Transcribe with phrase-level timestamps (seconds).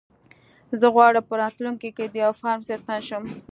[0.79, 3.23] زه غواړم په راتلونکي کې د يو فارم څښتن شم.